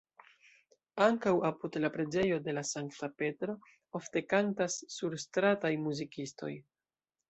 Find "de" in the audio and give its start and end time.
2.49-2.57